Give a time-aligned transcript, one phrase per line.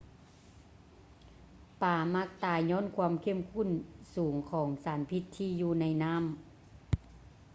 [1.81, 3.69] ປາມັກຕາຍຍ້ອນຄວາມເຂັ້ມຂຸ້ນ
[4.15, 6.23] ສູງຂອງສານພິດທີ່ຢູ່ໃນນໍ້າ